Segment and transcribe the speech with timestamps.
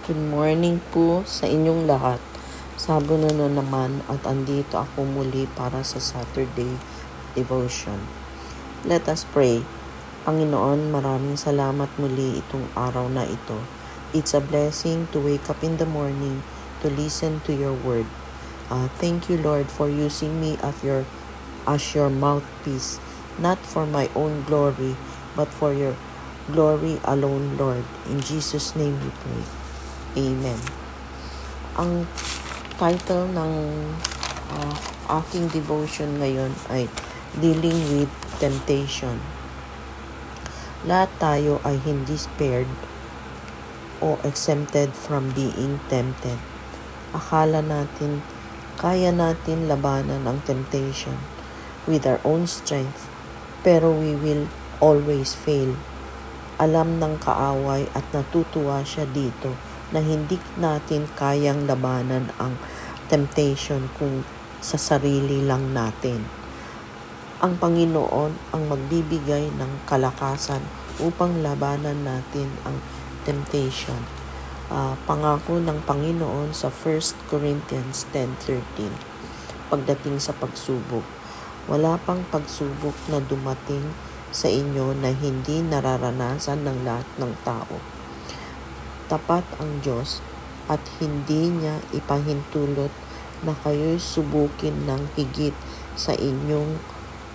[0.00, 2.24] Good morning po sa inyong lahat.
[2.80, 6.72] Sabo na na naman at andito ako muli para sa Saturday
[7.36, 8.00] devotion.
[8.88, 9.60] Let us pray.
[10.24, 13.60] Panginoon, maraming salamat muli itong araw na ito.
[14.16, 16.40] It's a blessing to wake up in the morning
[16.80, 18.08] to listen to your word.
[18.72, 21.04] Uh, thank you, Lord, for using me as your,
[21.68, 22.96] as your mouthpiece,
[23.36, 24.96] not for my own glory,
[25.36, 25.92] but for your
[26.48, 27.84] glory alone, Lord.
[28.08, 29.59] In Jesus' name we pray.
[30.18, 30.58] Amen.
[31.78, 32.02] Ang
[32.74, 33.54] title ng
[34.50, 34.74] uh,
[35.22, 36.90] aking devotion ngayon ay
[37.38, 38.10] Dealing with
[38.42, 39.22] Temptation.
[40.82, 42.66] Lahat tayo ay hindi spared
[44.02, 46.42] o exempted from being tempted.
[47.14, 48.26] Akala natin
[48.82, 51.22] kaya natin labanan ang temptation
[51.86, 53.06] with our own strength,
[53.62, 54.50] pero we will
[54.82, 55.78] always fail.
[56.58, 62.54] Alam ng kaaway at natutuwa siya dito na hindi natin kayang labanan ang
[63.10, 64.22] temptation kung
[64.62, 66.22] sa sarili lang natin.
[67.40, 70.62] Ang Panginoon ang magbibigay ng kalakasan
[71.00, 72.78] upang labanan natin ang
[73.26, 73.98] temptation.
[74.70, 78.86] Uh, pangako ng Panginoon sa 1 Corinthians 10.13
[79.66, 81.02] pagdating sa pagsubok.
[81.66, 83.90] Wala pang pagsubok na dumating
[84.30, 87.99] sa inyo na hindi nararanasan ng lahat ng tao
[89.10, 90.22] tapat ang Diyos
[90.70, 92.94] at hindi niya ipahintulot
[93.42, 95.56] na kayo'y subukin ng higit
[95.98, 96.78] sa inyong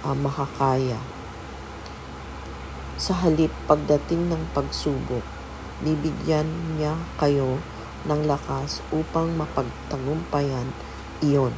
[0.07, 1.03] uh, makakaya.
[2.95, 5.27] Sa halip pagdating ng pagsubok,
[5.83, 6.47] bibigyan
[6.79, 7.59] niya kayo
[8.07, 10.71] ng lakas upang mapagtagumpayan
[11.19, 11.51] iyon.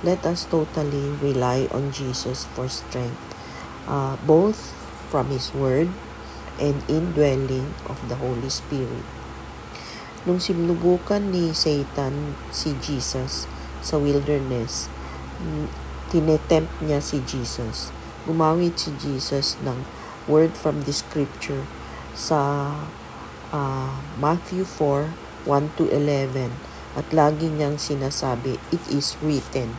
[0.00, 3.20] Let us totally rely on Jesus for strength,
[3.84, 4.72] uh, both
[5.12, 5.92] from His Word
[6.60, 9.04] and indwelling of the Holy Spirit.
[10.26, 13.46] Nung sinubukan ni Satan si Jesus
[13.78, 14.90] sa wilderness,
[16.10, 17.94] tinetempt niya si Jesus.
[18.26, 19.86] Gumamit si Jesus ng
[20.26, 21.62] word from the scripture
[22.16, 22.72] sa
[23.54, 26.50] uh, Matthew 4, 1 to 11
[26.96, 29.76] at lagi niyang sinasabi, it is written.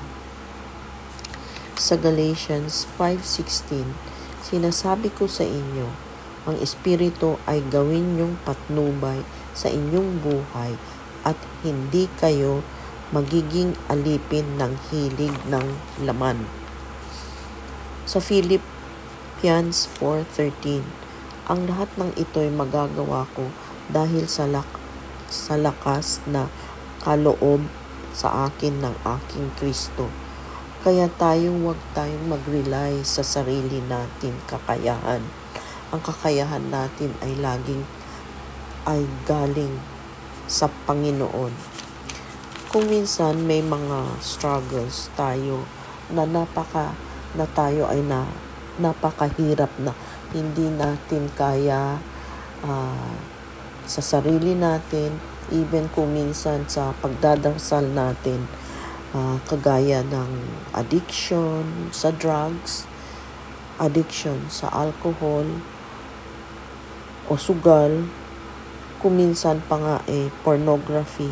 [1.73, 3.97] Sa Galatians 5.16,
[4.45, 6.06] sinasabi ko sa inyo,
[6.47, 9.19] ang Espiritu ay gawin niyong patnubay
[9.51, 10.79] sa inyong buhay
[11.27, 12.63] at hindi kayo
[13.11, 15.67] magiging alipin ng hilig ng
[16.07, 16.47] laman.
[18.07, 20.87] Sa Philippians 4.13,
[21.51, 23.51] ang lahat ng ito'y magagawa ko
[23.91, 24.79] dahil sa, lak-
[25.27, 26.47] sa lakas na
[27.03, 27.67] kaloob
[28.15, 30.07] sa akin ng aking Kristo.
[30.87, 35.46] Kaya tayo huwag tayong mag-rely sa sarili natin kakayahan
[35.87, 37.87] ang kakayahan natin ay laging
[38.83, 39.79] ay galing
[40.47, 41.51] sa Panginoon.
[42.67, 45.63] Kung minsan may mga struggles tayo
[46.11, 46.91] na napaka
[47.35, 48.27] na tayo ay na
[48.79, 49.95] napakahirap na
[50.31, 51.99] hindi natin kaya
[52.63, 53.11] uh,
[53.87, 55.15] sa sarili natin
[55.51, 58.43] even kung minsan sa pagdadasal natin
[59.15, 60.31] uh, kagaya ng
[60.75, 62.83] addiction sa drugs
[63.79, 65.47] addiction sa alcohol
[67.27, 68.07] o sugal,
[69.03, 71.31] kuminsan pa nga eh pornography.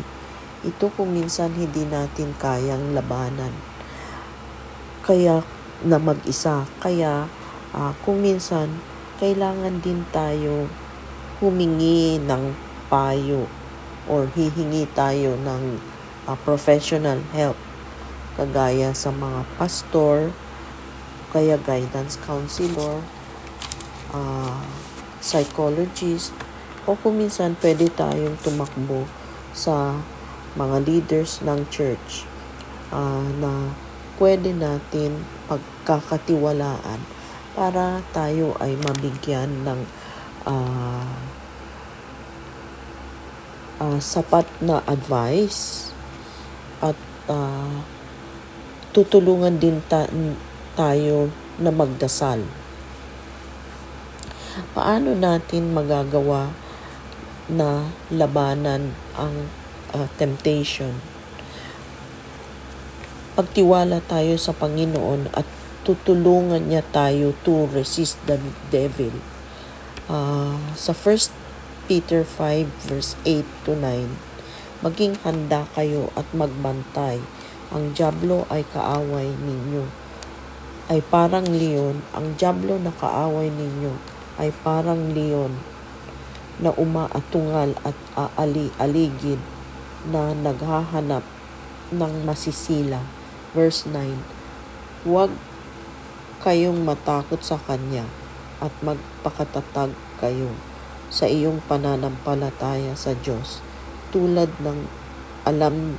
[0.64, 3.52] Ito kuminsan hindi natin kayang labanan.
[5.04, 5.42] Kaya
[5.84, 6.64] na mag-isa.
[6.80, 7.28] Kaya
[7.76, 8.80] uh, kuminsan
[9.20, 10.68] kailangan din tayo
[11.40, 12.52] humingi ng
[12.88, 13.48] payo
[14.08, 15.80] or hihingi tayo ng
[16.28, 17.56] uh, professional help
[18.36, 20.28] kagaya sa mga pastor,
[21.32, 23.00] kaya guidance counselor,
[24.12, 24.60] uh,
[25.26, 26.30] psychologist,
[26.86, 29.10] o kung minsan pwede tayong tumakbo
[29.50, 29.98] sa
[30.54, 32.22] mga leaders ng church
[32.94, 33.74] uh, na
[34.22, 37.02] pwede natin pagkakatiwalaan
[37.58, 39.80] para tayo ay mabigyan ng
[40.46, 41.10] uh,
[43.82, 45.90] uh, sapat na advice
[46.80, 46.96] at
[47.26, 47.82] uh,
[48.94, 50.08] tutulungan din ta-
[50.76, 52.44] tayo na magdasal
[54.72, 56.48] paano natin magagawa
[57.52, 59.52] na labanan ang
[59.92, 60.96] uh, temptation?
[63.36, 65.44] Pagtiwala tayo sa Panginoon at
[65.84, 68.40] tutulungan niya tayo to resist the
[68.72, 69.12] devil.
[70.08, 74.08] Uh, sa 1 Peter 5 verse 8 to 9,
[74.80, 77.20] maging handa kayo at magbantay.
[77.68, 79.84] Ang jablo ay kaaway ninyo.
[80.88, 85.52] Ay parang leon, ang jablo na kaaway ninyo ay parang leon
[86.56, 89.40] na umaatungal at aali-aligid
[90.08, 91.24] na naghahanap
[91.92, 93.00] ng masisila.
[93.52, 95.32] Verse 9, Huwag
[96.44, 98.04] kayong matakot sa Kanya
[98.60, 100.52] at magpakatatag kayo
[101.12, 103.60] sa iyong pananampalataya sa Diyos
[104.10, 104.88] tulad ng
[105.46, 105.94] alam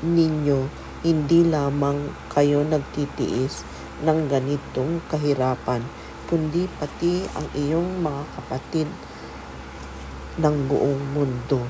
[0.00, 0.70] ninyo
[1.04, 3.62] hindi lamang kayo nagtitiis
[4.02, 5.84] ng ganitong kahirapan
[6.26, 8.90] kundi pati ang iyong mga kapatid
[10.36, 11.64] ng buong mundo.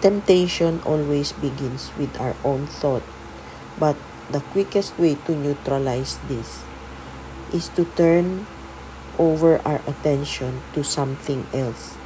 [0.00, 3.04] Temptation always begins with our own thought,
[3.76, 4.00] but
[4.32, 6.64] the quickest way to neutralize this
[7.52, 8.48] is to turn
[9.20, 12.00] over our attention to something else.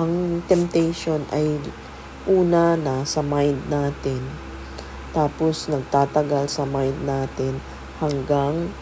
[0.00, 1.60] Ang temptation ay
[2.24, 4.32] una na sa mind natin,
[5.12, 7.60] tapos nagtatagal sa mind natin
[8.00, 8.72] hanggang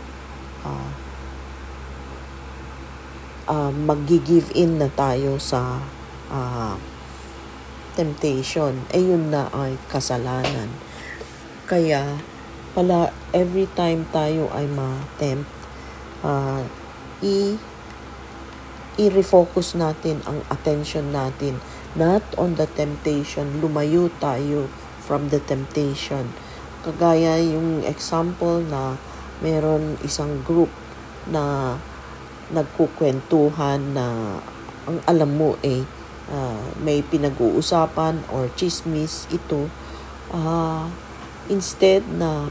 [0.65, 0.91] uh,
[3.49, 5.81] uh, mag-give in na tayo sa
[6.33, 6.75] uh,
[7.95, 8.75] temptation.
[8.91, 10.69] Eh yun na ay kasalanan.
[11.69, 12.19] Kaya
[12.75, 15.49] pala every time tayo ay ma-tempt,
[16.27, 16.65] uh,
[17.23, 17.57] i
[18.95, 21.59] i-refocus natin ang attention natin
[21.99, 24.67] not on the temptation, lumayo tayo
[25.03, 26.31] from the temptation.
[26.83, 28.99] Kagaya yung example na
[29.45, 30.73] meron isang group
[31.29, 31.77] na
[32.49, 34.41] nagkukwentuhan na
[34.89, 35.85] ang alam mo eh
[36.33, 39.69] uh, may pinag-uusapan or chismis ito.
[40.33, 40.89] Uh,
[41.53, 42.49] instead na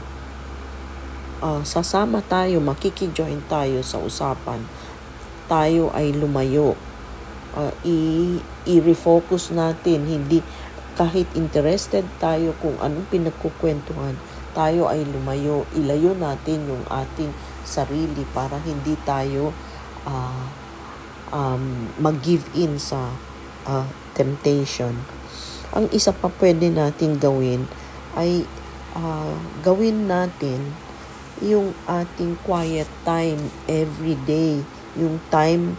[1.42, 4.62] uh, sasama tayo makikijoin tayo sa usapan
[5.44, 6.72] tayo ay lumayo.
[7.54, 10.42] Uh, i- i-refocus natin hindi
[10.98, 14.14] kahit interested tayo kung anong pinagkukwentuhan
[14.54, 17.34] tayo ay lumayo, ilayo natin yung ating
[17.66, 19.50] sarili para hindi tayo
[20.06, 20.46] uh,
[21.34, 23.10] um, mag-give in sa
[23.66, 24.94] uh, temptation.
[25.74, 27.66] Ang isa pa pwede natin gawin
[28.14, 28.46] ay
[28.94, 29.34] uh,
[29.66, 30.62] gawin natin
[31.42, 34.62] yung ating quiet time every day,
[34.94, 35.74] yung time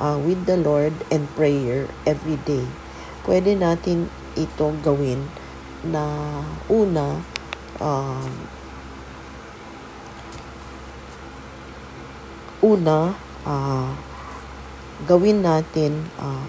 [0.00, 2.64] uh, with the Lord and prayer every day.
[3.28, 5.28] Pwede natin ito gawin
[5.84, 6.40] na
[6.72, 7.20] una
[7.80, 8.30] um,
[12.64, 13.14] una
[13.44, 13.90] uh,
[15.04, 16.48] gawin natin uh,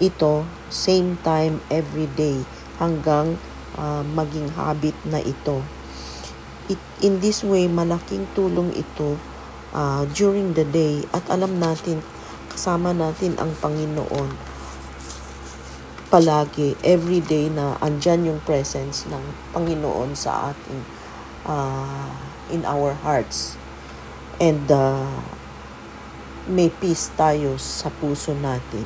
[0.00, 0.42] ito
[0.72, 2.42] same time every day
[2.80, 3.38] hanggang
[3.76, 5.62] uh, maging habit na ito.
[6.70, 9.18] It, in this way, malaking tulong ito
[9.74, 12.00] uh, during the day at alam natin,
[12.50, 14.49] kasama natin ang Panginoon
[16.10, 19.22] palagi, every day na andyan yung presence ng
[19.54, 20.82] Panginoon sa ating
[21.46, 22.10] uh,
[22.50, 23.54] in our hearts.
[24.42, 25.22] And uh,
[26.50, 28.82] may peace tayo sa puso natin.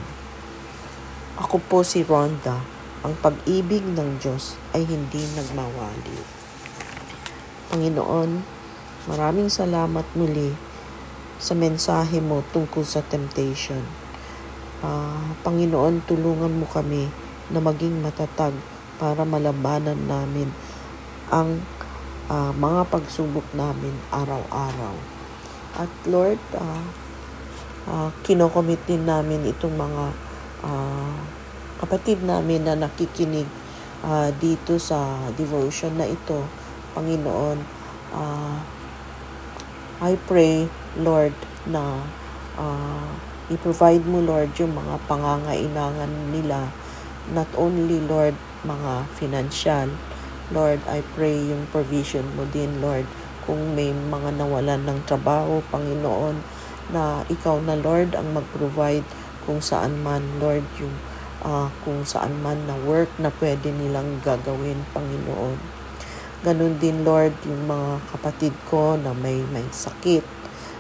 [1.41, 2.61] Ako po si Rhonda.
[3.00, 6.21] Ang pag-ibig ng Diyos ay hindi nagmawali.
[7.73, 8.31] Panginoon,
[9.09, 10.53] maraming salamat muli
[11.41, 14.04] sa mensahe mo tungkol sa temptation
[14.85, 17.09] Uh, Panginoon, tulungan mo kami
[17.49, 18.53] na maging matatag
[19.01, 20.53] para malabanan namin
[21.33, 21.57] ang
[22.29, 24.93] uh, mga pagsubok namin araw-araw.
[25.81, 26.85] At Lord, uh,
[27.89, 30.05] uh, kinokomit din namin itong mga
[30.69, 31.17] uh,
[31.81, 33.49] kapatid namin na nakikinig
[34.05, 36.45] uh, dito sa devotion na ito.
[36.93, 37.59] Panginoon,
[38.12, 38.61] uh,
[40.05, 40.69] I pray,
[41.00, 41.33] Lord,
[41.64, 42.05] na
[42.61, 46.73] uh, I-provide mo, Lord, yung mga pangangailangan nila.
[47.29, 48.33] Not only, Lord,
[48.65, 49.93] mga financial.
[50.49, 53.05] Lord, I pray yung provision mo din, Lord.
[53.45, 56.41] Kung may mga nawalan ng trabaho, Panginoon,
[56.89, 59.05] na ikaw na, Lord, ang mag-provide
[59.45, 60.97] kung saan man, Lord, yung
[61.45, 65.61] uh, kung saan man na work na pwede nilang gagawin, Panginoon.
[66.41, 70.25] Ganon din, Lord, yung mga kapatid ko na may, may sakit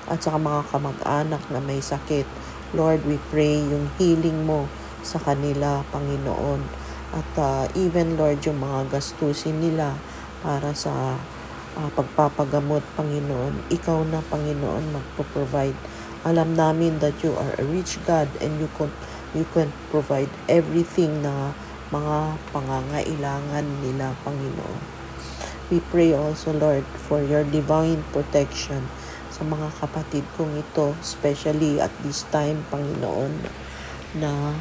[0.08, 2.28] at saka mga kamag-anak na may sakit.
[2.72, 4.64] Lord, we pray yung healing mo
[5.04, 6.64] sa kanila, Panginoon.
[7.12, 10.00] At uh, even, Lord, yung mga gastusin nila
[10.40, 11.20] para sa
[11.76, 13.68] uh, pagpapagamot, Panginoon.
[13.68, 15.76] Ikaw na, Panginoon, magpo-provide.
[16.24, 18.88] Alam namin that you are a rich God and you can,
[19.36, 21.52] you can provide everything na
[21.92, 24.80] mga pangangailangan nila, Panginoon.
[25.68, 28.88] We pray also, Lord, for your divine protection
[29.34, 33.34] sa mga kapatid kong ito, especially at this time, Panginoon,
[34.14, 34.54] na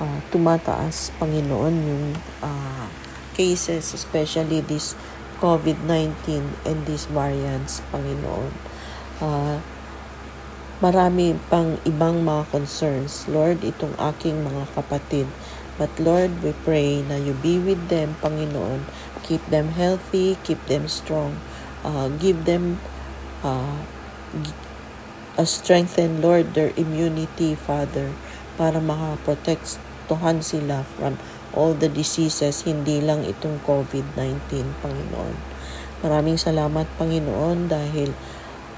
[0.00, 2.06] uh, tumataas, Panginoon, yung
[2.40, 2.88] uh,
[3.36, 4.96] cases, especially this
[5.44, 6.16] COVID-19
[6.64, 8.48] and these variants, Panginoon.
[9.20, 9.60] Uh,
[10.80, 13.28] marami pang ibang mga concerns.
[13.28, 15.28] Lord, itong aking mga kapatid.
[15.76, 18.88] But Lord, we pray na you be with them, Panginoon.
[19.28, 21.36] Keep them healthy, keep them strong.
[21.84, 22.80] Uh, give them
[23.44, 23.84] uh,
[25.36, 28.12] a strengthen, Lord, their immunity, Father,
[28.56, 31.20] para makaprotektuhan sila from
[31.52, 35.34] all the diseases, hindi lang itong COVID-19, Panginoon.
[36.00, 38.12] Maraming salamat, Panginoon, dahil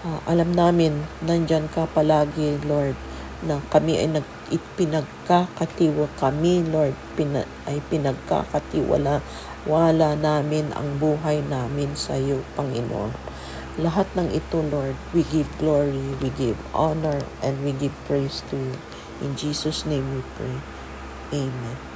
[0.02, 2.98] uh, alam namin nandyan ka palagi, Lord,
[3.46, 4.26] na kami ay nag
[4.80, 9.20] pinagkakatiwa kami, Lord, pina, ay pinagkakatiwala
[9.68, 13.12] wala namin ang buhay namin sa iyo, Panginoon.
[13.78, 18.58] Lahat ng ito, Lord, we give glory, we give honor, and we give praise to
[18.58, 18.74] you.
[19.22, 20.58] In Jesus' name we pray.
[21.30, 21.87] Amen.